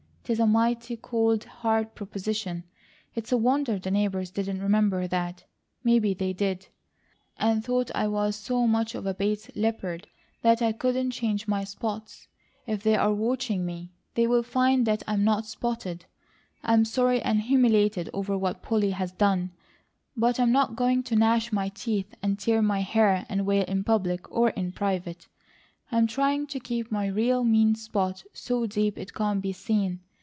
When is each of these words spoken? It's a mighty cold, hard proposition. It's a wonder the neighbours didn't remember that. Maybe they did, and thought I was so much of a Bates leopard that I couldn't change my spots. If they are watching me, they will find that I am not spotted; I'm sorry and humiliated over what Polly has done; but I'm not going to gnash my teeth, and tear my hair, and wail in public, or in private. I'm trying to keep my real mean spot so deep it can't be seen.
It's 0.23 0.39
a 0.39 0.47
mighty 0.47 0.95
cold, 0.95 1.43
hard 1.43 1.93
proposition. 1.93 2.63
It's 3.15 3.33
a 3.33 3.37
wonder 3.37 3.77
the 3.77 3.91
neighbours 3.91 4.31
didn't 4.31 4.61
remember 4.61 5.05
that. 5.07 5.43
Maybe 5.83 6.13
they 6.13 6.31
did, 6.31 6.69
and 7.35 7.65
thought 7.65 7.91
I 7.93 8.07
was 8.07 8.37
so 8.37 8.65
much 8.65 8.95
of 8.95 9.05
a 9.05 9.13
Bates 9.13 9.51
leopard 9.57 10.07
that 10.41 10.61
I 10.61 10.71
couldn't 10.71 11.11
change 11.11 11.49
my 11.49 11.65
spots. 11.65 12.29
If 12.65 12.81
they 12.81 12.95
are 12.95 13.13
watching 13.13 13.65
me, 13.65 13.91
they 14.13 14.25
will 14.25 14.43
find 14.43 14.85
that 14.85 15.03
I 15.05 15.15
am 15.15 15.25
not 15.25 15.47
spotted; 15.47 16.05
I'm 16.63 16.85
sorry 16.85 17.21
and 17.21 17.41
humiliated 17.41 18.09
over 18.13 18.37
what 18.37 18.61
Polly 18.61 18.91
has 18.91 19.11
done; 19.11 19.51
but 20.15 20.39
I'm 20.39 20.53
not 20.53 20.77
going 20.77 21.03
to 21.03 21.15
gnash 21.17 21.51
my 21.51 21.67
teeth, 21.67 22.15
and 22.23 22.39
tear 22.39 22.61
my 22.61 22.79
hair, 22.79 23.25
and 23.27 23.45
wail 23.45 23.65
in 23.67 23.83
public, 23.83 24.31
or 24.31 24.51
in 24.51 24.71
private. 24.71 25.27
I'm 25.91 26.07
trying 26.07 26.47
to 26.55 26.59
keep 26.61 26.89
my 26.89 27.07
real 27.07 27.43
mean 27.43 27.75
spot 27.75 28.23
so 28.31 28.65
deep 28.65 28.97
it 28.97 29.13
can't 29.13 29.41
be 29.41 29.51
seen. 29.51 29.99